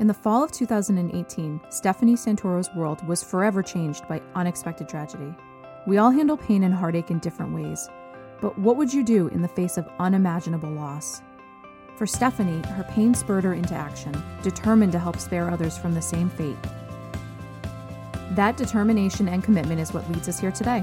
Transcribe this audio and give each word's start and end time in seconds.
In 0.00 0.06
the 0.06 0.14
fall 0.14 0.42
of 0.42 0.50
2018, 0.50 1.60
Stephanie 1.68 2.16
Santoro's 2.16 2.70
world 2.74 3.06
was 3.06 3.22
forever 3.22 3.62
changed 3.62 4.08
by 4.08 4.22
unexpected 4.34 4.88
tragedy. 4.88 5.34
We 5.86 5.98
all 5.98 6.10
handle 6.10 6.38
pain 6.38 6.64
and 6.64 6.72
heartache 6.72 7.10
in 7.10 7.18
different 7.18 7.54
ways, 7.54 7.86
but 8.40 8.58
what 8.58 8.78
would 8.78 8.94
you 8.94 9.04
do 9.04 9.28
in 9.28 9.42
the 9.42 9.48
face 9.48 9.76
of 9.76 9.86
unimaginable 9.98 10.70
loss? 10.70 11.20
For 11.96 12.06
Stephanie, 12.06 12.66
her 12.68 12.86
pain 12.88 13.12
spurred 13.12 13.44
her 13.44 13.52
into 13.52 13.74
action, 13.74 14.16
determined 14.42 14.92
to 14.92 14.98
help 14.98 15.18
spare 15.18 15.50
others 15.50 15.76
from 15.76 15.92
the 15.92 16.00
same 16.00 16.30
fate. 16.30 16.56
That 18.30 18.56
determination 18.56 19.28
and 19.28 19.44
commitment 19.44 19.82
is 19.82 19.92
what 19.92 20.10
leads 20.10 20.30
us 20.30 20.40
here 20.40 20.50
today. 20.50 20.82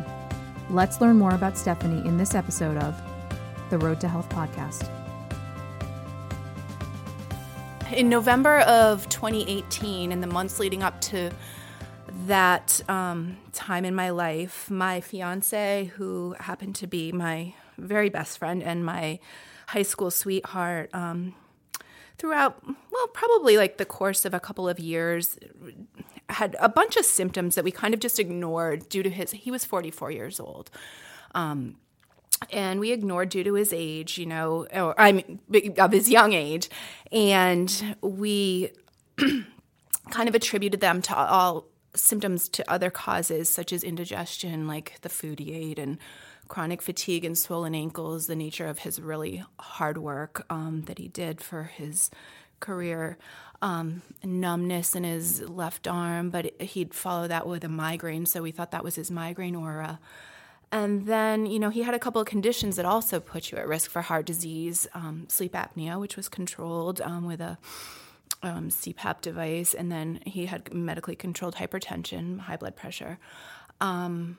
Let's 0.69 1.01
learn 1.01 1.17
more 1.17 1.33
about 1.33 1.57
Stephanie 1.57 2.07
in 2.07 2.17
this 2.17 2.35
episode 2.35 2.77
of 2.77 2.95
the 3.71 3.79
Road 3.79 3.99
to 4.01 4.07
Health 4.07 4.29
podcast. 4.29 5.06
In 7.93 8.09
November 8.09 8.59
of 8.59 9.07
2018, 9.07 10.11
in 10.11 10.19
the 10.19 10.27
months 10.27 10.59
leading 10.59 10.83
up 10.83 10.99
to 11.01 11.31
that 12.25 12.81
um, 12.89 13.37
time 13.53 13.85
in 13.85 13.95
my 13.95 14.09
life, 14.09 14.69
my 14.69 14.99
fiance, 14.99 15.85
who 15.95 16.35
happened 16.39 16.75
to 16.75 16.87
be 16.87 17.13
my 17.13 17.53
very 17.77 18.09
best 18.09 18.39
friend 18.39 18.61
and 18.61 18.85
my 18.85 19.19
high 19.67 19.83
school 19.83 20.11
sweetheart, 20.11 20.89
um, 20.93 21.33
throughout, 22.17 22.61
well, 22.91 23.07
probably 23.13 23.55
like 23.55 23.77
the 23.77 23.85
course 23.85 24.25
of 24.25 24.33
a 24.33 24.39
couple 24.39 24.67
of 24.67 24.79
years, 24.79 25.39
had 26.29 26.57
a 26.59 26.67
bunch 26.67 26.97
of 26.97 27.05
symptoms 27.05 27.55
that 27.55 27.63
we 27.63 27.71
kind 27.71 27.93
of 27.93 28.01
just 28.01 28.19
ignored 28.19 28.89
due 28.89 29.01
to 29.01 29.09
his, 29.09 29.31
he 29.31 29.49
was 29.49 29.63
44 29.63 30.11
years 30.11 30.41
old. 30.41 30.69
Um, 31.33 31.77
and 32.51 32.79
we 32.79 32.91
ignored 32.91 33.29
due 33.29 33.43
to 33.43 33.53
his 33.53 33.73
age, 33.73 34.17
you 34.17 34.25
know, 34.25 34.67
or 34.73 34.99
I 34.99 35.11
mean, 35.11 35.39
of 35.77 35.91
his 35.91 36.09
young 36.09 36.33
age, 36.33 36.69
and 37.11 37.97
we 38.01 38.71
kind 40.11 40.29
of 40.29 40.35
attributed 40.35 40.79
them 40.79 41.01
to 41.03 41.15
all 41.15 41.65
symptoms 41.95 42.47
to 42.49 42.71
other 42.71 42.89
causes 42.89 43.49
such 43.49 43.73
as 43.73 43.83
indigestion, 43.83 44.67
like 44.67 44.99
the 45.01 45.09
food 45.09 45.39
he 45.39 45.53
ate, 45.53 45.79
and 45.79 45.97
chronic 46.47 46.81
fatigue 46.81 47.25
and 47.25 47.37
swollen 47.37 47.75
ankles, 47.75 48.27
the 48.27 48.35
nature 48.35 48.67
of 48.67 48.79
his 48.79 49.01
really 49.01 49.43
hard 49.59 49.97
work 49.97 50.45
um, 50.49 50.83
that 50.83 50.97
he 50.97 51.07
did 51.07 51.41
for 51.41 51.63
his 51.63 52.09
career, 52.59 53.17
um, 53.61 54.01
numbness 54.23 54.95
in 54.95 55.03
his 55.03 55.41
left 55.41 55.87
arm, 55.87 56.29
but 56.29 56.59
he'd 56.61 56.93
follow 56.93 57.27
that 57.27 57.47
with 57.47 57.63
a 57.63 57.69
migraine, 57.69 58.25
so 58.25 58.41
we 58.41 58.51
thought 58.51 58.71
that 58.71 58.83
was 58.83 58.95
his 58.95 59.11
migraine 59.11 59.55
aura. 59.55 59.99
And 60.71 61.05
then, 61.05 61.45
you 61.45 61.59
know, 61.59 61.69
he 61.69 61.83
had 61.83 61.93
a 61.93 61.99
couple 61.99 62.21
of 62.21 62.27
conditions 62.27 62.75
that 62.75 62.85
also 62.85 63.19
put 63.19 63.51
you 63.51 63.57
at 63.57 63.67
risk 63.67 63.89
for 63.89 64.01
heart 64.01 64.25
disease 64.25 64.87
um, 64.93 65.25
sleep 65.29 65.53
apnea, 65.53 65.99
which 65.99 66.17
was 66.17 66.27
controlled 66.27 66.99
um, 67.01 67.25
with 67.25 67.39
a 67.39 67.57
um, 68.43 68.69
CPAP 68.69 69.21
device. 69.21 69.73
And 69.73 69.91
then 69.91 70.19
he 70.25 70.47
had 70.47 70.73
medically 70.73 71.15
controlled 71.15 71.55
hypertension, 71.55 72.39
high 72.41 72.57
blood 72.57 72.75
pressure. 72.75 73.17
Um, 73.79 74.37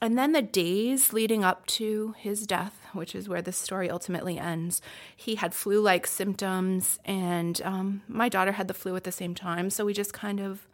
and 0.00 0.16
then 0.16 0.32
the 0.32 0.42
days 0.42 1.12
leading 1.12 1.42
up 1.42 1.66
to 1.66 2.14
his 2.18 2.46
death, 2.46 2.78
which 2.92 3.14
is 3.14 3.28
where 3.28 3.42
the 3.42 3.52
story 3.52 3.90
ultimately 3.90 4.38
ends, 4.38 4.80
he 5.16 5.36
had 5.36 5.54
flu 5.54 5.80
like 5.80 6.06
symptoms, 6.06 6.98
and 7.04 7.60
um, 7.64 8.02
my 8.06 8.28
daughter 8.28 8.52
had 8.52 8.68
the 8.68 8.74
flu 8.74 8.94
at 8.96 9.04
the 9.04 9.12
same 9.12 9.34
time. 9.34 9.70
So 9.70 9.84
we 9.84 9.94
just 9.94 10.12
kind 10.12 10.40
of 10.40 10.68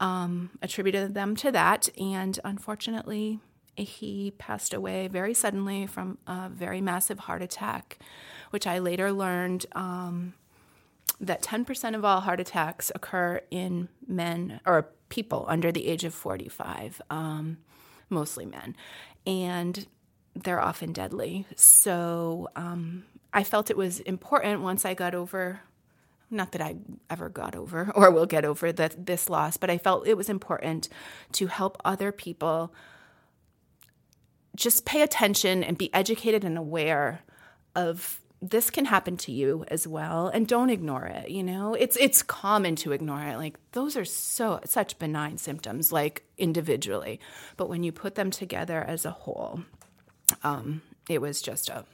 um, 0.00 0.50
attributed 0.60 1.14
them 1.14 1.36
to 1.36 1.52
that. 1.52 1.88
And 1.98 2.38
unfortunately, 2.44 3.40
he 3.82 4.32
passed 4.38 4.74
away 4.74 5.08
very 5.08 5.34
suddenly 5.34 5.86
from 5.86 6.18
a 6.26 6.48
very 6.48 6.80
massive 6.80 7.20
heart 7.20 7.42
attack, 7.42 7.98
which 8.50 8.66
I 8.66 8.78
later 8.78 9.12
learned 9.12 9.66
um, 9.72 10.34
that 11.20 11.42
10% 11.42 11.94
of 11.94 12.04
all 12.04 12.20
heart 12.20 12.40
attacks 12.40 12.90
occur 12.94 13.40
in 13.50 13.88
men 14.06 14.60
or 14.64 14.88
people 15.08 15.44
under 15.48 15.70
the 15.72 15.86
age 15.86 16.04
of 16.04 16.14
45, 16.14 17.02
um, 17.10 17.58
mostly 18.08 18.46
men, 18.46 18.76
and 19.26 19.86
they're 20.34 20.60
often 20.60 20.92
deadly. 20.92 21.46
So 21.56 22.48
um, 22.56 23.04
I 23.32 23.44
felt 23.44 23.70
it 23.70 23.76
was 23.76 24.00
important 24.00 24.62
once 24.62 24.84
I 24.84 24.94
got 24.94 25.14
over 25.14 25.60
not 26.30 26.52
that 26.52 26.60
I 26.60 26.76
ever 27.08 27.28
got 27.28 27.56
over 27.56 27.90
or 27.94 28.10
will 28.10 28.26
get 28.26 28.44
over 28.44 28.72
the, 28.72 28.94
this 28.96 29.28
loss, 29.28 29.56
but 29.56 29.68
I 29.68 29.78
felt 29.78 30.06
it 30.06 30.16
was 30.16 30.28
important 30.28 30.88
to 31.32 31.48
help 31.48 31.76
other 31.84 32.12
people 32.12 32.72
just 34.56 34.84
pay 34.84 35.02
attention 35.02 35.62
and 35.62 35.78
be 35.78 35.92
educated 35.94 36.44
and 36.44 36.58
aware 36.58 37.20
of 37.74 38.20
this 38.42 38.70
can 38.70 38.86
happen 38.86 39.16
to 39.18 39.32
you 39.32 39.64
as 39.68 39.86
well 39.86 40.28
and 40.28 40.48
don't 40.48 40.70
ignore 40.70 41.04
it 41.04 41.30
you 41.30 41.42
know? 41.42 41.74
It's 41.74 41.96
it's 41.96 42.22
common 42.22 42.76
to 42.76 42.92
ignore 42.92 43.20
it. 43.22 43.36
Like 43.36 43.58
those 43.72 43.96
are 43.96 44.04
so 44.04 44.60
such 44.64 44.98
benign 44.98 45.38
symptoms 45.38 45.92
like 45.92 46.24
individually. 46.38 47.20
But 47.56 47.68
when 47.68 47.82
you 47.82 47.92
put 47.92 48.14
them 48.14 48.30
together 48.30 48.82
as 48.82 49.04
a 49.04 49.10
whole 49.10 49.60
um, 50.42 50.82
it 51.08 51.20
was 51.20 51.42
just 51.42 51.68
a 51.68 51.84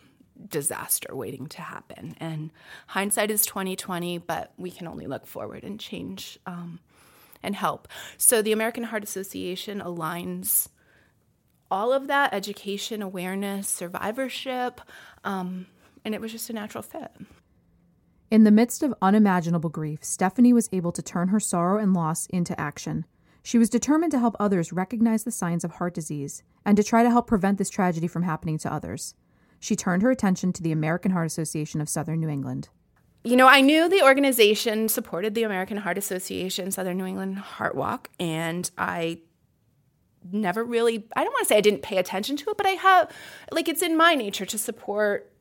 disaster 0.48 1.16
waiting 1.16 1.46
to 1.46 1.62
happen. 1.62 2.14
And 2.20 2.50
hindsight 2.88 3.30
is 3.30 3.44
2020 3.46 4.18
but 4.18 4.52
we 4.56 4.70
can 4.70 4.86
only 4.86 5.06
look 5.06 5.26
forward 5.26 5.64
and 5.64 5.80
change 5.80 6.38
um, 6.46 6.78
and 7.42 7.56
help. 7.56 7.88
So 8.18 8.40
the 8.40 8.52
american 8.52 8.84
heart 8.84 9.02
association 9.02 9.80
aligns 9.80 10.68
all 11.70 11.92
of 11.92 12.06
that 12.08 12.32
education, 12.32 13.02
awareness, 13.02 13.68
survivorship, 13.68 14.80
um, 15.24 15.66
and 16.04 16.14
it 16.14 16.20
was 16.20 16.32
just 16.32 16.50
a 16.50 16.52
natural 16.52 16.82
fit. 16.82 17.10
In 18.30 18.44
the 18.44 18.50
midst 18.50 18.82
of 18.82 18.94
unimaginable 19.00 19.70
grief, 19.70 20.02
Stephanie 20.02 20.52
was 20.52 20.68
able 20.72 20.92
to 20.92 21.02
turn 21.02 21.28
her 21.28 21.40
sorrow 21.40 21.78
and 21.78 21.94
loss 21.94 22.26
into 22.26 22.58
action. 22.60 23.04
She 23.42 23.58
was 23.58 23.70
determined 23.70 24.10
to 24.12 24.18
help 24.18 24.34
others 24.40 24.72
recognize 24.72 25.22
the 25.22 25.30
signs 25.30 25.62
of 25.62 25.72
heart 25.72 25.94
disease 25.94 26.42
and 26.64 26.76
to 26.76 26.82
try 26.82 27.04
to 27.04 27.10
help 27.10 27.28
prevent 27.28 27.58
this 27.58 27.70
tragedy 27.70 28.08
from 28.08 28.24
happening 28.24 28.58
to 28.58 28.72
others. 28.72 29.14
She 29.60 29.76
turned 29.76 30.02
her 30.02 30.10
attention 30.10 30.52
to 30.54 30.62
the 30.62 30.72
American 30.72 31.12
Heart 31.12 31.26
Association 31.26 31.80
of 31.80 31.88
Southern 31.88 32.20
New 32.20 32.28
England. 32.28 32.68
You 33.22 33.36
know, 33.36 33.46
I 33.46 33.60
knew 33.60 33.88
the 33.88 34.02
organization 34.02 34.88
supported 34.88 35.34
the 35.34 35.44
American 35.44 35.76
Heart 35.78 35.98
Association 35.98 36.70
Southern 36.70 36.98
New 36.98 37.06
England 37.06 37.38
Heart 37.38 37.74
Walk, 37.74 38.10
and 38.18 38.70
I 38.76 39.18
never 40.32 40.64
really 40.64 41.06
i 41.16 41.24
don't 41.24 41.32
want 41.32 41.42
to 41.42 41.48
say 41.48 41.56
i 41.56 41.60
didn't 41.60 41.82
pay 41.82 41.98
attention 41.98 42.36
to 42.36 42.50
it 42.50 42.56
but 42.56 42.66
i 42.66 42.70
have 42.70 43.10
like 43.50 43.68
it's 43.68 43.82
in 43.82 43.96
my 43.96 44.14
nature 44.14 44.46
to 44.46 44.58
support 44.58 45.32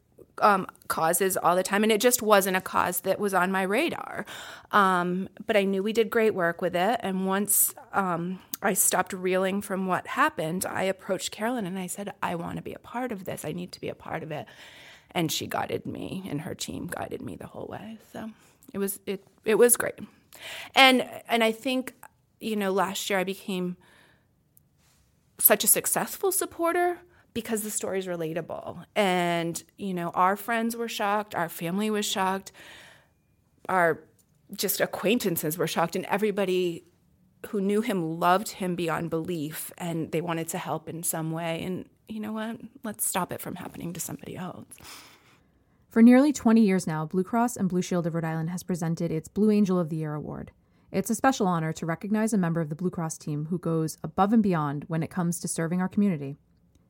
um, 0.41 0.68
causes 0.90 1.38
all 1.38 1.56
the 1.56 1.63
time 1.63 1.84
and 1.84 1.94
it 1.94 2.01
just 2.01 2.22
wasn't 2.22 2.57
a 2.57 2.62
cause 2.62 3.01
that 3.01 3.19
was 3.19 3.34
on 3.34 3.53
my 3.53 3.62
radar. 3.62 4.25
Um, 4.72 5.29
but 5.46 5.56
i 5.56 5.63
knew 5.63 5.81
we 5.81 5.94
did 5.94 6.09
great 6.09 6.34
work 6.34 6.62
with 6.62 6.75
it 6.75 7.00
and 7.01 7.25
once 7.25 7.73
um, 7.94 8.40
i 8.62 8.73
stopped 8.73 9.13
reeling 9.13 9.62
from 9.62 9.88
what 9.88 10.07
happened 10.07 10.66
i 10.66 10.84
approached 10.84 11.31
carolyn 11.31 11.66
and 11.66 11.79
i 11.79 11.88
said 11.88 12.13
i 12.22 12.35
want 12.35 12.57
to 12.57 12.62
be 12.62 12.73
a 12.73 12.79
part 12.79 13.12
of 13.12 13.23
this. 13.25 13.46
I 13.46 13.52
need 13.52 13.72
to 13.73 13.81
be 13.81 13.90
a 13.90 13.96
part 13.96 14.23
of 14.23 14.31
it. 14.31 14.46
And 15.12 15.31
she 15.31 15.47
guided 15.47 15.85
me 15.85 16.25
and 16.29 16.41
her 16.41 16.56
team 16.56 16.88
guided 16.88 17.22
me 17.22 17.35
the 17.35 17.47
whole 17.47 17.67
way. 17.67 17.97
So 18.12 18.29
it 18.73 18.78
was 18.78 19.00
it 19.06 19.25
it 19.46 19.56
was 19.56 19.78
great. 19.78 20.00
And 20.75 21.07
and 21.29 21.44
i 21.44 21.52
think 21.52 21.94
you 22.40 22.56
know 22.56 22.72
last 22.72 23.09
year 23.09 23.19
i 23.19 23.23
became 23.23 23.78
such 25.38 25.63
a 25.63 25.68
successful 25.68 26.31
supporter 26.31 27.00
because 27.34 27.62
the 27.62 27.72
story 27.72 28.00
is 28.00 28.07
relatable. 28.07 28.85
And, 28.96 29.62
you 29.78 29.94
know, 29.94 30.09
our 30.12 30.35
friends 30.35 30.75
were 30.75 30.88
shocked, 30.88 31.35
our 31.35 31.50
family 31.50 31.90
was 31.90 32.06
shocked, 32.06 32.51
our 33.68 34.01
just 34.53 34.79
acquaintances 34.79 35.57
were 35.57 35.68
shocked, 35.68 35.96
and 35.96 36.06
everybody 36.06 36.85
who 37.47 37.62
knew 37.62 37.81
him 37.81 38.19
loved 38.19 38.50
him 38.50 38.75
beyond 38.75 39.09
belief 39.09 39.72
and 39.78 40.12
they 40.12 40.22
wanted 40.22 40.47
to 40.50 40.57
help 40.57 40.90
in 40.90 41.03
some 41.03 41.31
way. 41.31 41.63
And 41.63 41.88
you 42.07 42.19
know 42.19 42.34
what? 42.34 42.59
Let's 42.84 43.06
stop 43.06 43.31
it 43.31 43.41
from 43.41 43.56
happening 43.56 43.94
to 43.94 44.00
somebody 44.00 44.35
else. 44.35 44.66
For 45.90 46.02
nearly 46.02 46.34
20 46.34 46.62
years 46.62 46.88
now, 46.88 47.05
Blue 47.05 47.23
Cross 47.23 47.55
and 47.55 47.70
Blue 47.70 47.81
Shield 47.81 48.05
of 48.05 48.16
Rhode 48.16 48.26
Island 48.26 48.49
has 48.49 48.64
presented 48.64 49.11
its 49.11 49.28
Blue 49.28 49.52
Angel 49.52 49.79
of 49.79 49.90
the 49.90 49.96
Year 49.96 50.14
award. 50.14 50.52
It's 50.91 51.09
a 51.09 51.16
special 51.16 51.47
honor 51.47 51.73
to 51.73 51.85
recognize 51.85 52.34
a 52.34 52.37
member 52.37 52.61
of 52.61 52.70
the 52.70 52.76
Blue 52.76 52.90
Cross 52.90 53.17
team 53.17 53.47
who 53.49 53.58
goes 53.58 53.97
above 54.03 54.34
and 54.34 54.43
beyond 54.43 54.85
when 54.87 55.03
it 55.03 55.09
comes 55.09 55.40
to 55.40 55.47
serving 55.47 55.82
our 55.82 55.90
community. 55.90 56.37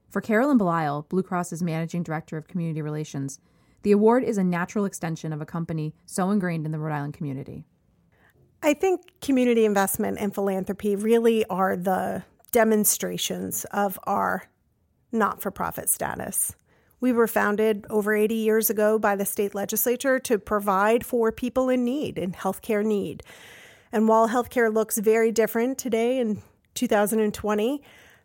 For 0.09 0.21
Carolyn 0.21 0.57
Belisle, 0.57 1.09
Blue 1.09 1.23
Cross's 1.23 1.63
managing 1.63 2.03
director 2.03 2.37
of 2.37 2.47
community 2.47 2.81
relations, 2.81 3.39
the 3.81 3.91
award 3.91 4.23
is 4.23 4.37
a 4.37 4.43
natural 4.43 4.85
extension 4.85 5.33
of 5.33 5.41
a 5.41 5.45
company 5.45 5.93
so 6.05 6.31
ingrained 6.31 6.65
in 6.65 6.71
the 6.71 6.79
Rhode 6.79 6.95
Island 6.95 7.13
community. 7.13 7.65
I 8.63 8.73
think 8.73 9.01
community 9.21 9.65
investment 9.65 10.17
and 10.19 10.33
philanthropy 10.33 10.95
really 10.95 11.45
are 11.45 11.77
the 11.77 12.23
demonstrations 12.51 13.65
of 13.65 13.99
our 14.05 14.43
not 15.11 15.41
for 15.41 15.51
profit 15.51 15.89
status. 15.89 16.55
We 16.99 17.11
were 17.11 17.27
founded 17.27 17.85
over 17.89 18.15
80 18.15 18.35
years 18.35 18.69
ago 18.69 18.97
by 18.97 19.15
the 19.15 19.25
state 19.25 19.53
legislature 19.53 20.17
to 20.19 20.39
provide 20.39 21.05
for 21.05 21.31
people 21.31 21.69
in 21.69 21.83
need, 21.83 22.17
in 22.17 22.31
healthcare 22.31 22.83
need. 22.83 23.21
And 23.95 24.09
while 24.09 24.27
healthcare 24.27 24.73
looks 24.73 24.97
very 24.97 25.31
different 25.31 25.77
today 25.77 26.19
in 26.19 26.41
2020, 26.73 27.81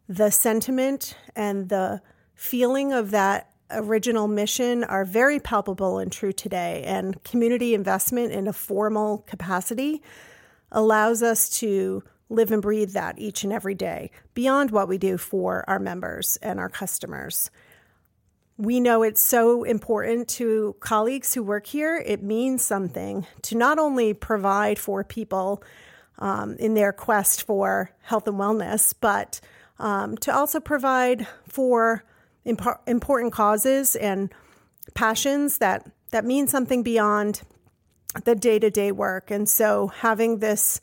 the 0.09 0.31
sentiment 0.31 1.17
and 1.37 1.69
the 1.69 2.03
feeling 2.35 2.93
of 2.93 3.13
that 3.13 3.51
original 3.71 4.27
mission 4.27 4.83
are 4.83 5.05
very 5.05 5.39
palpable 5.39 6.01
and 6.01 6.11
true 6.11 6.33
today, 6.33 6.83
and 6.85 7.23
community 7.23 7.73
investment 7.73 8.33
in 8.33 8.49
a 8.49 8.53
formal 8.53 9.19
capacity 9.29 10.03
allows 10.73 11.23
us 11.23 11.49
to 11.61 12.03
live 12.29 12.51
and 12.51 12.63
breathe 12.63 12.95
that 12.95 13.21
each 13.21 13.45
and 13.45 13.53
every 13.53 13.77
day 13.77 14.11
beyond 14.35 14.73
what 14.73 14.89
we 14.89 14.99
do 14.99 15.17
for 15.17 15.65
our 15.69 15.79
members 15.79 16.37
and 16.43 16.59
our 16.59 16.69
customers. 16.69 17.49
We 18.61 18.79
know 18.79 19.03
it's 19.03 19.23
so 19.23 19.65
important 19.65 20.29
to 20.29 20.77
colleagues 20.81 21.33
who 21.33 21.43
work 21.43 21.67
here. 21.67 21.97
It 21.97 22.23
means 22.23 22.63
something 22.63 23.27
to 23.41 23.57
not 23.57 23.79
only 23.79 24.13
provide 24.13 24.79
for 24.79 25.03
people 25.03 25.63
um, 26.19 26.57
in 26.59 26.75
their 26.75 26.93
quest 26.93 27.45
for 27.45 27.91
health 28.03 28.29
and 28.29 28.37
wellness, 28.37 28.93
but 29.01 29.41
um, 29.79 30.19
to 30.19 30.35
also 30.35 30.61
provide 30.61 31.27
for 31.49 32.05
imp- 32.45 32.83
important 32.87 33.33
causes 33.33 33.97
and 33.97 34.31
passions 34.93 35.57
that, 35.57 35.91
that 36.11 36.27
mean 36.27 36.47
something 36.47 36.83
beyond 36.83 37.41
the 38.25 38.35
day 38.35 38.59
to 38.59 38.71
day 38.71 38.93
work. 38.93 39.31
And 39.31 39.49
so 39.49 39.87
having 39.89 40.41
this 40.41 40.83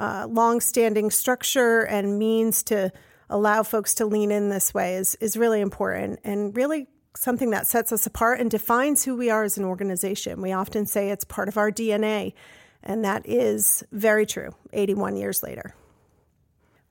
uh, 0.00 0.26
long 0.28 0.60
standing 0.60 1.12
structure 1.12 1.82
and 1.82 2.18
means 2.18 2.64
to 2.64 2.90
allow 3.30 3.62
folks 3.62 3.94
to 3.94 4.04
lean 4.04 4.32
in 4.32 4.48
this 4.48 4.74
way 4.74 4.96
is, 4.96 5.14
is 5.20 5.36
really 5.36 5.60
important 5.60 6.18
and 6.24 6.56
really 6.56 6.88
something 7.16 7.50
that 7.50 7.66
sets 7.66 7.92
us 7.92 8.06
apart 8.06 8.40
and 8.40 8.50
defines 8.50 9.04
who 9.04 9.16
we 9.16 9.30
are 9.30 9.44
as 9.44 9.58
an 9.58 9.64
organization. 9.64 10.42
We 10.42 10.52
often 10.52 10.86
say 10.86 11.10
it's 11.10 11.24
part 11.24 11.48
of 11.48 11.56
our 11.56 11.70
DNA, 11.70 12.34
and 12.82 13.04
that 13.04 13.28
is 13.28 13.84
very 13.92 14.26
true 14.26 14.54
81 14.72 15.16
years 15.16 15.42
later. 15.42 15.74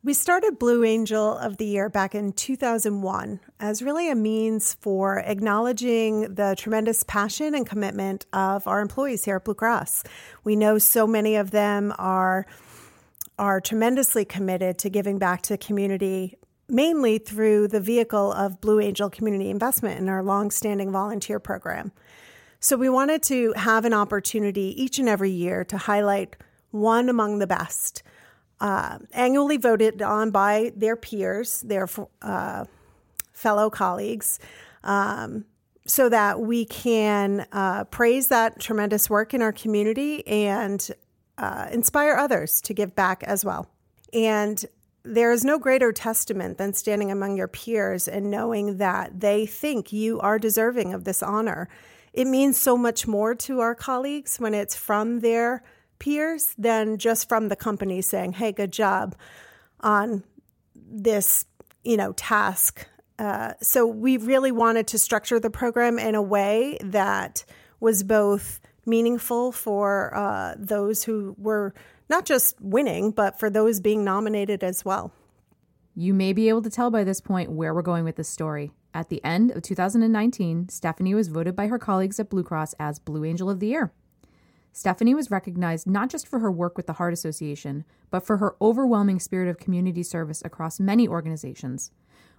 We 0.05 0.13
started 0.13 0.59
Blue 0.59 0.83
Angel 0.83 1.37
of 1.37 1.55
the 1.55 1.65
Year 1.65 1.87
back 1.87 2.13
in 2.13 2.33
2001 2.33 3.39
as 3.61 3.81
really 3.81 4.11
a 4.11 4.15
means 4.15 4.73
for 4.81 5.19
acknowledging 5.19 6.35
the 6.35 6.55
tremendous 6.57 7.03
passion 7.03 7.55
and 7.55 7.65
commitment 7.65 8.25
of 8.33 8.67
our 8.67 8.81
employees 8.81 9.23
here 9.23 9.37
at 9.37 9.45
Blue 9.45 9.53
Cross. 9.53 10.03
We 10.43 10.57
know 10.57 10.77
so 10.77 11.07
many 11.07 11.37
of 11.37 11.51
them 11.51 11.93
are 11.97 12.45
are 13.39 13.61
tremendously 13.61 14.25
committed 14.25 14.77
to 14.79 14.89
giving 14.89 15.19
back 15.19 15.41
to 15.43 15.53
the 15.53 15.57
community 15.57 16.37
mainly 16.73 17.19
through 17.19 17.67
the 17.67 17.79
vehicle 17.79 18.33
of 18.33 18.59
Blue 18.59 18.79
Angel 18.79 19.09
Community 19.09 19.49
Investment 19.49 19.99
in 19.99 20.09
our 20.09 20.23
long-standing 20.23 20.91
volunteer 20.91 21.39
program. 21.39 21.91
So 22.59 22.77
we 22.77 22.89
wanted 22.89 23.21
to 23.23 23.53
have 23.55 23.85
an 23.85 23.93
opportunity 23.93 24.73
each 24.81 24.97
and 24.97 25.07
every 25.07 25.31
year 25.31 25.63
to 25.65 25.77
highlight 25.77 26.35
one 26.71 27.09
among 27.09 27.39
the 27.39 27.47
best 27.47 28.03
uh, 28.59 28.97
annually 29.11 29.57
voted 29.57 30.01
on 30.01 30.31
by 30.31 30.71
their 30.75 30.95
peers, 30.95 31.61
their 31.61 31.87
uh, 32.21 32.65
fellow 33.33 33.69
colleagues, 33.69 34.39
um, 34.83 35.45
so 35.85 36.07
that 36.07 36.39
we 36.39 36.63
can 36.65 37.45
uh, 37.51 37.83
praise 37.85 38.29
that 38.29 38.59
tremendous 38.59 39.09
work 39.09 39.33
in 39.33 39.41
our 39.41 39.51
community 39.51 40.25
and 40.25 40.89
uh, 41.37 41.67
inspire 41.71 42.15
others 42.15 42.61
to 42.61 42.73
give 42.73 42.95
back 42.95 43.21
as 43.23 43.43
well. 43.43 43.67
And 44.13 44.63
there 45.03 45.31
is 45.31 45.44
no 45.44 45.59
greater 45.59 45.91
testament 45.91 46.57
than 46.57 46.73
standing 46.73 47.11
among 47.11 47.35
your 47.35 47.47
peers 47.47 48.07
and 48.07 48.31
knowing 48.31 48.77
that 48.77 49.19
they 49.19 49.45
think 49.45 49.91
you 49.91 50.19
are 50.21 50.39
deserving 50.39 50.94
of 50.94 51.03
this 51.03 51.21
honor. 51.21 51.67
It 52.13 52.25
means 52.25 52.59
so 52.59 52.77
much 52.77 53.05
more 53.05 53.35
to 53.35 53.59
our 53.59 53.75
colleagues 53.75 54.38
when 54.38 54.53
it's 54.53 54.75
from 54.75 55.19
their 55.19 55.63
peers 56.00 56.53
than 56.57 56.97
just 56.97 57.27
from 57.27 57.50
the 57.50 57.55
company 57.55 58.01
saying, 58.01 58.33
"Hey, 58.33 58.51
good 58.51 58.71
job 58.71 59.15
on 59.81 60.23
this, 60.75 61.45
you 61.83 61.97
know, 61.97 62.13
task." 62.13 62.88
Uh, 63.19 63.53
so 63.61 63.85
we 63.85 64.17
really 64.17 64.51
wanted 64.51 64.88
to 64.88 64.97
structure 64.97 65.39
the 65.39 65.50
program 65.50 66.00
in 66.00 66.15
a 66.15 66.21
way 66.21 66.77
that 66.81 67.45
was 67.79 68.03
both 68.03 68.59
meaningful 68.85 69.51
for 69.51 70.15
uh, 70.15 70.55
those 70.57 71.03
who 71.03 71.35
were 71.38 71.73
not 72.09 72.25
just 72.25 72.59
winning, 72.61 73.11
but 73.11 73.39
for 73.39 73.50
those 73.50 73.79
being 73.79 74.03
nominated 74.03 74.63
as 74.63 74.83
well. 74.83 75.11
You 75.95 76.13
may 76.13 76.33
be 76.33 76.50
able 76.50 76.61
to 76.63 76.69
tell 76.69 76.89
by 76.89 77.03
this 77.03 77.21
point 77.21 77.51
where 77.51 77.73
we're 77.73 77.81
going 77.81 78.03
with 78.03 78.15
this 78.15 78.29
story. 78.29 78.71
At 78.95 79.09
the 79.09 79.23
end 79.23 79.51
of 79.51 79.63
2019, 79.63 80.69
Stephanie 80.69 81.15
was 81.15 81.27
voted 81.27 81.55
by 81.55 81.67
her 81.67 81.79
colleagues 81.79 82.19
at 82.19 82.29
Blue 82.29 82.44
Cross 82.44 82.73
as 82.79 83.00
Blue 83.00 83.25
Angel 83.25 83.50
of 83.50 83.59
the 83.59 83.67
Year. 83.67 83.94
Stephanie 84.71 85.13
was 85.13 85.29
recognized 85.29 85.85
not 85.85 86.09
just 86.09 86.27
for 86.27 86.39
her 86.39 86.51
work 86.51 86.77
with 86.77 86.88
the 86.88 86.94
Heart 86.94 87.13
Association, 87.13 87.85
but 88.09 88.25
for 88.25 88.38
her 88.38 88.55
overwhelming 88.59 89.19
spirit 89.19 89.47
of 89.47 89.59
community 89.59 90.01
service 90.01 90.41
across 90.44 90.79
many 90.79 91.07
organizations, 91.07 91.91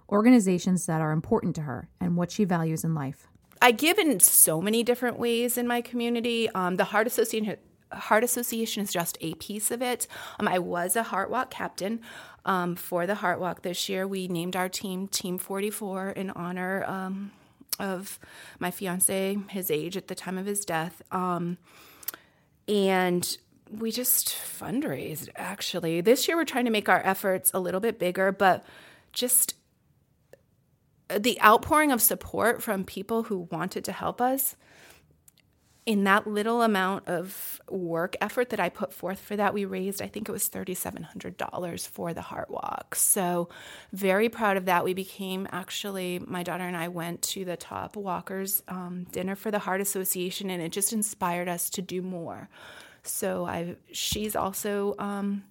organizations 0.09 0.85
that 0.85 0.99
are 0.99 1.13
important 1.13 1.55
to 1.55 1.61
her 1.61 1.87
and 2.01 2.17
what 2.17 2.31
she 2.31 2.43
values 2.43 2.83
in 2.83 2.93
life. 2.93 3.27
I 3.61 3.71
give 3.71 3.97
in 3.97 4.19
so 4.19 4.61
many 4.61 4.83
different 4.83 5.17
ways 5.17 5.57
in 5.57 5.65
my 5.65 5.79
community. 5.79 6.49
Um, 6.49 6.75
the 6.75 6.83
Heart 6.85 7.07
Association. 7.07 7.57
Heart 7.91 8.23
Association 8.23 8.83
is 8.83 8.91
just 8.91 9.17
a 9.21 9.33
piece 9.35 9.71
of 9.71 9.81
it. 9.81 10.07
Um, 10.39 10.47
I 10.47 10.59
was 10.59 10.95
a 10.95 11.03
Heart 11.03 11.29
Walk 11.29 11.51
captain 11.51 12.01
um, 12.45 12.75
for 12.75 13.05
the 13.05 13.15
Heart 13.15 13.39
Walk 13.39 13.61
this 13.61 13.89
year. 13.89 14.07
We 14.07 14.27
named 14.27 14.55
our 14.55 14.69
team 14.69 15.07
Team 15.07 15.37
44 15.37 16.09
in 16.09 16.29
honor 16.31 16.83
um, 16.85 17.31
of 17.79 18.19
my 18.59 18.71
fiance, 18.71 19.37
his 19.49 19.69
age 19.69 19.97
at 19.97 20.07
the 20.07 20.15
time 20.15 20.37
of 20.37 20.45
his 20.45 20.65
death. 20.65 21.01
Um, 21.11 21.57
and 22.67 23.37
we 23.69 23.91
just 23.91 24.29
fundraised 24.29 25.29
actually. 25.35 26.01
This 26.01 26.27
year 26.27 26.37
we're 26.37 26.45
trying 26.45 26.65
to 26.65 26.71
make 26.71 26.89
our 26.89 27.01
efforts 27.05 27.51
a 27.53 27.59
little 27.59 27.79
bit 27.79 27.99
bigger, 27.99 28.31
but 28.31 28.65
just 29.11 29.55
the 31.09 31.39
outpouring 31.41 31.91
of 31.91 32.01
support 32.01 32.61
from 32.61 32.83
people 32.83 33.23
who 33.23 33.47
wanted 33.51 33.85
to 33.85 33.91
help 33.91 34.19
us 34.21 34.55
in 35.85 36.03
that 36.05 36.25
little 36.25 36.63
amount 36.63 37.07
of 37.07 37.61
work 37.69 38.15
effort 38.19 38.49
that 38.49 38.59
I 38.59 38.69
put 38.69 38.91
forth 38.91 39.19
for 39.19 39.35
that, 39.35 39.53
we 39.53 39.65
raised, 39.65 40.01
I 40.01 40.07
think 40.07 40.27
it 40.27 40.31
was 40.31 40.49
$3,700 40.49 41.87
for 41.87 42.13
the 42.13 42.21
Heart 42.21 42.49
Walk. 42.49 42.95
So, 42.95 43.49
very 43.93 44.27
proud 44.27 44.57
of 44.57 44.65
that. 44.65 44.83
We 44.83 44.95
became 44.95 45.47
actually, 45.51 46.19
my 46.25 46.41
daughter 46.41 46.63
and 46.63 46.75
I 46.75 46.87
went 46.87 47.21
to 47.23 47.45
the 47.45 47.55
top 47.55 47.95
walkers 47.95 48.63
um, 48.67 49.05
dinner 49.11 49.35
for 49.35 49.51
the 49.51 49.59
Heart 49.59 49.81
Association, 49.81 50.49
and 50.49 50.61
it 50.61 50.71
just 50.71 50.91
inspired 50.91 51.47
us 51.47 51.69
to 51.71 51.83
do 51.83 52.01
more. 52.01 52.49
So, 53.03 53.45
I 53.45 53.75
she's 53.91 54.35
also 54.35 54.95
um, 54.97 55.43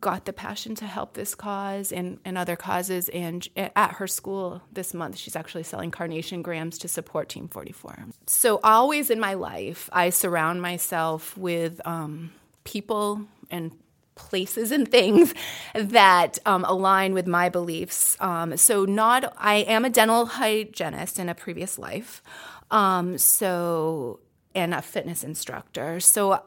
got 0.00 0.24
the 0.24 0.32
passion 0.32 0.74
to 0.76 0.86
help 0.86 1.14
this 1.14 1.34
cause 1.34 1.92
and, 1.92 2.18
and 2.24 2.38
other 2.38 2.56
causes. 2.56 3.08
And 3.10 3.46
at 3.56 3.92
her 3.92 4.06
school 4.06 4.62
this 4.72 4.94
month, 4.94 5.16
she's 5.16 5.36
actually 5.36 5.62
selling 5.62 5.90
carnation 5.90 6.42
grams 6.42 6.78
to 6.78 6.88
support 6.88 7.28
Team 7.28 7.48
44. 7.48 8.06
So, 8.26 8.60
always 8.64 9.10
in 9.10 9.20
my 9.20 9.34
life, 9.34 9.90
I 9.92 10.10
surround 10.10 10.62
myself 10.62 11.36
with 11.36 11.80
um, 11.86 12.32
people 12.64 13.26
and 13.50 13.72
places 14.14 14.72
and 14.72 14.90
things 14.90 15.34
that 15.74 16.38
um, 16.46 16.64
align 16.64 17.12
with 17.12 17.26
my 17.26 17.48
beliefs. 17.48 18.16
Um, 18.20 18.56
so, 18.56 18.84
not 18.86 19.34
I 19.36 19.56
am 19.56 19.84
a 19.84 19.90
dental 19.90 20.26
hygienist 20.26 21.18
in 21.18 21.28
a 21.28 21.34
previous 21.34 21.78
life. 21.78 22.22
Um, 22.70 23.18
so, 23.18 24.20
and 24.54 24.72
a 24.72 24.80
fitness 24.80 25.22
instructor. 25.22 26.00
So, 26.00 26.42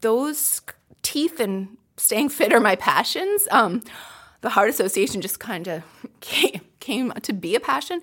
those 0.00 0.62
teeth 1.02 1.40
and 1.40 1.76
staying 1.96 2.28
fit 2.28 2.52
are 2.52 2.60
my 2.60 2.76
passions. 2.76 3.46
Um, 3.50 3.82
the 4.40 4.50
Heart 4.50 4.68
Association 4.70 5.22
just 5.22 5.40
kind 5.40 5.66
of 5.68 5.82
came, 6.20 6.60
came 6.78 7.12
to 7.22 7.32
be 7.32 7.54
a 7.54 7.60
passion. 7.60 8.02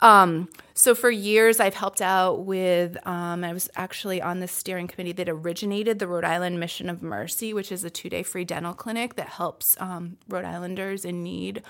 Um, 0.00 0.48
so 0.74 0.94
for 0.94 1.10
years, 1.10 1.60
I've 1.60 1.74
helped 1.74 2.02
out 2.02 2.44
with. 2.44 2.96
Um, 3.06 3.44
I 3.44 3.52
was 3.52 3.70
actually 3.76 4.20
on 4.20 4.40
the 4.40 4.48
steering 4.48 4.88
committee 4.88 5.12
that 5.12 5.28
originated 5.28 5.98
the 5.98 6.08
Rhode 6.08 6.24
Island 6.24 6.60
Mission 6.60 6.90
of 6.90 7.02
Mercy, 7.02 7.54
which 7.54 7.72
is 7.72 7.84
a 7.84 7.90
two-day 7.90 8.22
free 8.22 8.44
dental 8.44 8.74
clinic 8.74 9.14
that 9.14 9.28
helps 9.28 9.76
um, 9.80 10.18
Rhode 10.28 10.44
Islanders 10.44 11.04
in 11.04 11.22
need 11.22 11.62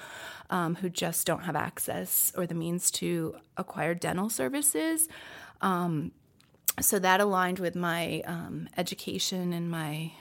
um, 0.50 0.76
who 0.76 0.88
just 0.88 1.26
don't 1.26 1.44
have 1.44 1.54
access 1.54 2.32
or 2.36 2.46
the 2.46 2.54
means 2.54 2.90
to 2.92 3.36
acquire 3.56 3.94
dental 3.94 4.28
services. 4.28 5.08
Um, 5.60 6.12
so 6.80 6.98
that 6.98 7.20
aligned 7.20 7.58
with 7.58 7.76
my 7.76 8.22
um, 8.26 8.68
education 8.76 9.52
and 9.52 9.70
my 9.70 10.12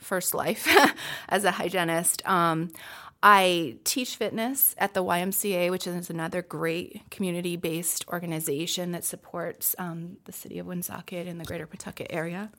first 0.00 0.34
life 0.34 0.68
as 1.28 1.44
a 1.44 1.52
hygienist. 1.52 2.26
Um, 2.28 2.70
I 3.22 3.76
teach 3.82 4.14
fitness 4.16 4.76
at 4.78 4.94
the 4.94 5.02
YMCA, 5.02 5.70
which 5.70 5.86
is 5.86 6.08
another 6.08 6.40
great 6.40 7.10
community 7.10 7.56
based 7.56 8.06
organization 8.08 8.92
that 8.92 9.04
supports 9.04 9.74
um, 9.78 10.18
the 10.24 10.32
city 10.32 10.58
of 10.58 10.66
Woonsocket 10.66 11.26
and 11.26 11.40
the 11.40 11.44
greater 11.44 11.66
Pawtucket 11.66 12.08
area. 12.10 12.50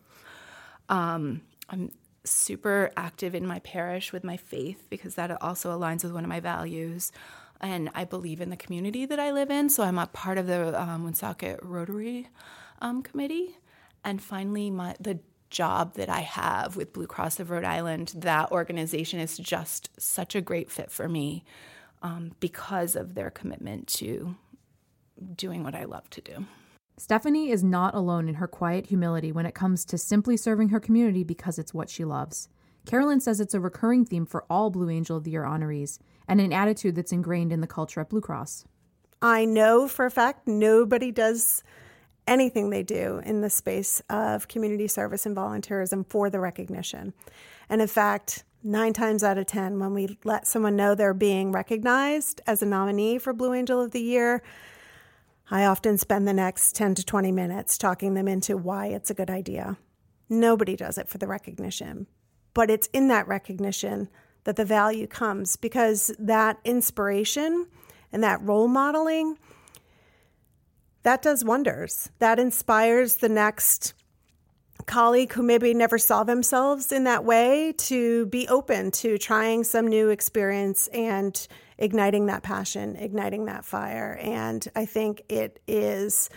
Um, 0.90 1.42
I'm 1.70 1.92
super 2.26 2.92
active 2.98 3.36
in 3.36 3.46
my 3.48 3.60
parish 3.60 4.12
with 4.12 4.26
my 4.26 4.36
faith 4.36 4.88
because 4.90 5.16
that 5.16 5.42
also 5.42 5.78
aligns 5.78 6.04
with 6.04 6.12
one 6.12 6.26
of 6.26 6.30
my 6.30 6.42
values. 6.42 7.14
And 7.62 7.90
I 7.94 8.04
believe 8.04 8.42
in 8.42 8.50
the 8.50 8.58
community 8.58 9.06
that 9.06 9.20
I 9.20 9.32
live 9.32 9.52
in, 9.52 9.70
so 9.70 9.84
I'm 9.84 9.98
a 9.98 10.08
part 10.08 10.38
of 10.38 10.48
the 10.48 10.80
um, 10.82 11.04
Woonsocket 11.04 11.60
Rotary 11.62 12.28
um, 12.82 13.02
Committee. 13.02 13.58
And 14.04 14.22
finally, 14.22 14.72
my 14.72 14.96
the 15.00 15.20
job 15.50 15.96
that 15.96 16.10
I 16.10 16.22
have 16.22 16.76
with 16.76 16.94
Blue 16.94 17.08
Cross 17.08 17.40
of 17.40 17.50
Rhode 17.50 17.64
Island, 17.64 18.14
that 18.16 18.52
organization 18.52 19.20
is 19.20 19.38
just 19.38 19.90
such 20.00 20.36
a 20.36 20.42
great 20.42 20.70
fit 20.70 20.92
for 20.92 21.10
me 21.10 21.44
um, 22.02 22.32
because 22.40 22.96
of 22.96 23.16
their 23.16 23.30
commitment 23.30 23.88
to 23.88 24.36
doing 25.36 25.64
what 25.64 25.76
I 25.76 25.86
love 25.86 26.10
to 26.12 26.22
do. 26.22 26.46
Stephanie 26.98 27.50
is 27.50 27.64
not 27.64 27.96
alone 27.96 28.28
in 28.28 28.36
her 28.36 28.48
quiet 28.48 28.88
humility 28.88 29.32
when 29.32 29.46
it 29.46 29.56
comes 29.56 29.86
to 29.86 29.98
simply 29.98 30.36
serving 30.36 30.70
her 30.70 30.80
community 30.80 31.24
because 31.24 31.58
it's 31.58 31.74
what 31.74 31.90
she 31.90 32.04
loves. 32.04 32.50
Carolyn 32.86 33.20
says 33.20 33.40
it's 33.40 33.54
a 33.54 33.60
recurring 33.60 34.06
theme 34.06 34.26
for 34.26 34.46
all 34.50 34.70
Blue 34.70 34.90
Angel 34.90 35.18
of 35.18 35.24
the 35.24 35.32
Year 35.32 35.44
honorees 35.44 36.00
and 36.28 36.42
an 36.42 36.52
attitude 36.54 36.96
that's 36.96 37.12
ingrained 37.12 37.52
in 37.52 37.62
the 37.62 37.68
culture 37.68 38.02
at 38.02 38.10
Blue 38.10 38.22
Cross. 38.22 38.66
I 39.22 39.46
know 39.46 39.88
for 39.88 40.06
a 40.06 40.12
fact 40.12 40.48
nobody 40.48 41.12
does 41.12 41.64
anything 42.30 42.70
they 42.70 42.84
do 42.84 43.22
in 43.26 43.42
the 43.42 43.50
space 43.50 44.02
of 44.10 44.48
community 44.48 44.88
service 44.88 45.26
and 45.26 45.36
volunteerism 45.36 46.06
for 46.08 46.30
the 46.30 46.40
recognition. 46.40 47.14
And 47.68 47.82
in 47.82 47.88
fact, 47.88 48.44
nine 48.64 48.94
times 48.94 49.24
out 49.24 49.38
of 49.38 49.48
10, 49.48 49.80
when 49.80 49.94
we 49.94 50.18
let 50.24 50.48
someone 50.48 50.76
know 50.76 50.94
they're 50.94 51.14
being 51.14 51.52
recognized 51.52 52.40
as 52.46 52.62
a 52.62 52.66
nominee 52.66 53.18
for 53.18 53.34
Blue 53.34 53.54
Angel 53.54 53.82
of 53.82 53.92
the 53.92 54.02
Year, 54.02 54.44
I 55.52 55.66
often 55.66 55.98
spend 55.98 56.28
the 56.28 56.34
next 56.34 56.76
10 56.76 56.96
to 56.96 57.04
20 57.04 57.32
minutes 57.32 57.78
talking 57.78 58.14
them 58.14 58.28
into 58.28 58.56
why 58.56 58.88
it's 58.88 59.10
a 59.10 59.16
good 59.16 59.32
idea. 59.32 59.78
Nobody 60.30 60.76
does 60.76 61.00
it 61.00 61.10
for 61.10 61.18
the 61.18 61.28
recognition, 61.28 62.06
but 62.54 62.70
it's 62.70 62.88
in 62.94 63.08
that 63.08 63.28
recognition 63.28 64.10
that 64.44 64.56
the 64.56 64.66
value 64.66 65.08
comes 65.08 65.56
because 65.56 66.12
that 66.20 66.60
inspiration 66.64 67.68
and 68.12 68.24
that 68.24 68.42
role 68.42 68.68
modeling 68.68 69.40
that 71.04 71.22
does 71.22 71.46
wonders. 71.46 72.10
That 72.20 72.40
inspires 72.40 73.16
the 73.18 73.30
next 73.30 73.94
colleague 74.86 75.34
who 75.34 75.44
maybe 75.44 75.74
never 75.74 75.98
saw 75.98 76.24
themselves 76.24 76.92
in 76.92 77.04
that 77.04 77.24
way 77.24 77.74
to 77.78 78.26
be 78.28 78.48
open 78.48 78.92
to 78.92 79.18
trying 79.18 79.64
some 79.64 79.88
new 79.88 80.10
experience 80.10 80.88
and 80.88 81.48
igniting 81.78 82.26
that 82.26 82.44
passion, 82.44 82.96
igniting 82.96 83.46
that 83.46 83.64
fire. 83.66 84.18
And 84.22 84.68
I 84.76 84.86
think 84.86 85.22
it 85.30 85.62
is 85.68 86.30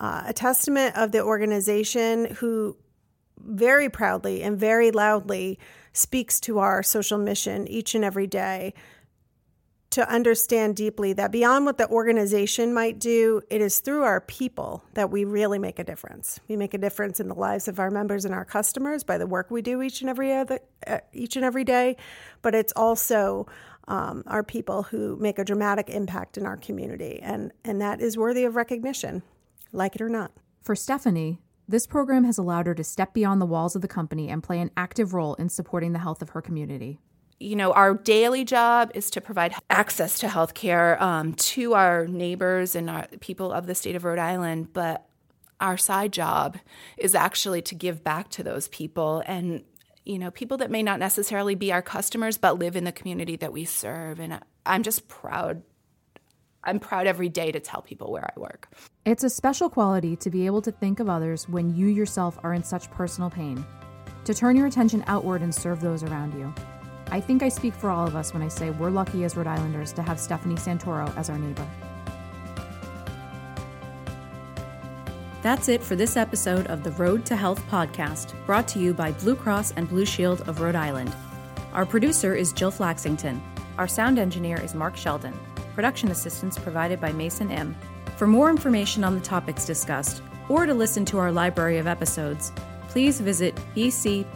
uh, 0.00 0.24
a 0.26 0.32
testament 0.32 0.96
of 0.96 1.12
the 1.12 1.22
organization 1.22 2.26
who 2.36 2.76
very 3.38 3.88
proudly 3.88 4.42
and 4.42 4.58
very 4.58 4.90
loudly 4.90 5.58
speaks 5.92 6.40
to 6.40 6.58
our 6.58 6.82
social 6.82 7.18
mission 7.18 7.66
each 7.68 7.94
and 7.94 8.04
every 8.04 8.26
day 8.26 8.74
to 9.96 10.06
understand 10.10 10.76
deeply 10.76 11.14
that 11.14 11.32
beyond 11.32 11.64
what 11.64 11.78
the 11.78 11.88
organization 11.88 12.74
might 12.74 12.98
do, 12.98 13.40
it 13.48 13.62
is 13.62 13.80
through 13.80 14.02
our 14.02 14.20
people 14.20 14.84
that 14.92 15.10
we 15.10 15.24
really 15.24 15.58
make 15.58 15.78
a 15.78 15.84
difference. 15.84 16.38
We 16.48 16.56
make 16.56 16.74
a 16.74 16.78
difference 16.78 17.18
in 17.18 17.28
the 17.28 17.34
lives 17.34 17.66
of 17.66 17.80
our 17.80 17.90
members 17.90 18.26
and 18.26 18.34
our 18.34 18.44
customers 18.44 19.04
by 19.04 19.16
the 19.16 19.26
work 19.26 19.50
we 19.50 19.62
do 19.62 19.80
each 19.80 20.02
and 20.02 20.10
every 20.10 20.34
other, 20.34 20.60
uh, 20.86 20.98
each 21.14 21.36
and 21.36 21.46
every 21.46 21.64
day, 21.64 21.96
but 22.42 22.54
it's 22.54 22.74
also 22.76 23.46
um, 23.88 24.22
our 24.26 24.42
people 24.42 24.82
who 24.82 25.16
make 25.16 25.38
a 25.38 25.44
dramatic 25.44 25.88
impact 25.88 26.36
in 26.36 26.44
our 26.44 26.58
community, 26.58 27.18
and 27.22 27.52
and 27.64 27.80
that 27.80 28.02
is 28.02 28.18
worthy 28.18 28.44
of 28.44 28.54
recognition, 28.54 29.22
like 29.72 29.94
it 29.94 30.02
or 30.02 30.10
not. 30.10 30.30
For 30.60 30.76
Stephanie, 30.76 31.40
this 31.66 31.86
program 31.86 32.24
has 32.24 32.36
allowed 32.36 32.66
her 32.66 32.74
to 32.74 32.84
step 32.84 33.14
beyond 33.14 33.40
the 33.40 33.46
walls 33.46 33.74
of 33.74 33.80
the 33.80 33.88
company 33.88 34.28
and 34.28 34.42
play 34.42 34.60
an 34.60 34.72
active 34.76 35.14
role 35.14 35.36
in 35.36 35.48
supporting 35.48 35.94
the 35.94 36.00
health 36.00 36.20
of 36.20 36.30
her 36.30 36.42
community 36.42 36.98
you 37.38 37.56
know, 37.56 37.72
our 37.72 37.94
daily 37.94 38.44
job 38.44 38.90
is 38.94 39.10
to 39.10 39.20
provide 39.20 39.54
access 39.68 40.18
to 40.20 40.26
healthcare 40.26 41.00
um, 41.00 41.34
to 41.34 41.74
our 41.74 42.06
neighbors 42.06 42.74
and 42.74 42.88
our 42.88 43.06
people 43.20 43.52
of 43.52 43.66
the 43.66 43.74
state 43.74 43.94
of 43.94 44.04
Rhode 44.04 44.18
Island. 44.18 44.72
But 44.72 45.06
our 45.60 45.76
side 45.76 46.12
job 46.12 46.56
is 46.96 47.14
actually 47.14 47.62
to 47.62 47.74
give 47.74 48.02
back 48.02 48.30
to 48.30 48.42
those 48.42 48.68
people 48.68 49.22
and, 49.26 49.64
you 50.04 50.18
know, 50.18 50.30
people 50.30 50.56
that 50.58 50.70
may 50.70 50.82
not 50.82 50.98
necessarily 50.98 51.54
be 51.54 51.72
our 51.72 51.82
customers, 51.82 52.38
but 52.38 52.58
live 52.58 52.76
in 52.76 52.84
the 52.84 52.92
community 52.92 53.36
that 53.36 53.52
we 53.52 53.64
serve. 53.64 54.18
And 54.18 54.40
I'm 54.64 54.82
just 54.82 55.08
proud. 55.08 55.62
I'm 56.64 56.80
proud 56.80 57.06
every 57.06 57.28
day 57.28 57.52
to 57.52 57.60
tell 57.60 57.82
people 57.82 58.10
where 58.10 58.24
I 58.24 58.40
work. 58.40 58.68
It's 59.04 59.24
a 59.24 59.30
special 59.30 59.70
quality 59.70 60.16
to 60.16 60.30
be 60.30 60.46
able 60.46 60.62
to 60.62 60.72
think 60.72 61.00
of 61.00 61.08
others 61.08 61.48
when 61.48 61.76
you 61.76 61.86
yourself 61.86 62.38
are 62.42 62.54
in 62.54 62.64
such 62.64 62.90
personal 62.90 63.30
pain, 63.30 63.64
to 64.24 64.34
turn 64.34 64.56
your 64.56 64.66
attention 64.66 65.04
outward 65.06 65.42
and 65.42 65.54
serve 65.54 65.80
those 65.80 66.02
around 66.02 66.34
you. 66.34 66.52
I 67.10 67.20
think 67.20 67.42
I 67.42 67.48
speak 67.48 67.74
for 67.74 67.90
all 67.90 68.06
of 68.06 68.16
us 68.16 68.32
when 68.32 68.42
I 68.42 68.48
say 68.48 68.70
we're 68.70 68.90
lucky 68.90 69.24
as 69.24 69.36
Rhode 69.36 69.46
Islanders 69.46 69.92
to 69.94 70.02
have 70.02 70.18
Stephanie 70.18 70.56
Santoro 70.56 71.16
as 71.16 71.30
our 71.30 71.38
neighbor. 71.38 71.66
That's 75.42 75.68
it 75.68 75.82
for 75.82 75.94
this 75.94 76.16
episode 76.16 76.66
of 76.66 76.82
the 76.82 76.90
Road 76.92 77.24
to 77.26 77.36
Health 77.36 77.64
podcast, 77.70 78.34
brought 78.46 78.66
to 78.68 78.80
you 78.80 78.92
by 78.92 79.12
Blue 79.12 79.36
Cross 79.36 79.74
and 79.76 79.88
Blue 79.88 80.04
Shield 80.04 80.40
of 80.48 80.60
Rhode 80.60 80.74
Island. 80.74 81.14
Our 81.72 81.86
producer 81.86 82.34
is 82.34 82.52
Jill 82.52 82.72
Flaxington. 82.72 83.40
Our 83.78 83.86
sound 83.86 84.18
engineer 84.18 84.60
is 84.60 84.74
Mark 84.74 84.96
Sheldon. 84.96 85.38
Production 85.74 86.10
assistance 86.10 86.58
provided 86.58 87.00
by 87.00 87.12
Mason 87.12 87.52
M. 87.52 87.76
For 88.16 88.26
more 88.26 88.50
information 88.50 89.04
on 89.04 89.14
the 89.14 89.20
topics 89.20 89.64
discussed, 89.64 90.20
or 90.48 90.66
to 90.66 90.74
listen 90.74 91.04
to 91.06 91.18
our 91.18 91.30
library 91.30 91.78
of 91.78 91.86
episodes, 91.86 92.50
please 92.88 93.20
visit 93.20 93.54
bcbsri.com. 93.76 94.26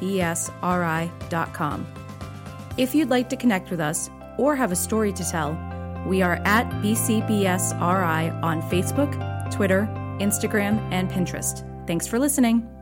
If 2.77 2.95
you'd 2.95 3.11
like 3.11 3.29
to 3.31 3.37
connect 3.37 3.71
with 3.71 3.81
us 3.81 4.09
or 4.39 4.55
have 4.57 4.73
a 4.73 4.77
story 4.77 5.13
to 5.13 5.25
tell, 5.25 5.59
we 6.07 6.23
are 6.23 6.37
at 6.45 6.71
BCBSRI 6.83 8.43
on 8.43 8.63
Facebook, 8.63 9.51
Twitter, 9.51 9.89
Instagram, 10.21 10.81
and 10.93 11.11
Pinterest. 11.11 11.67
Thanks 11.87 12.07
for 12.07 12.19
listening. 12.19 12.80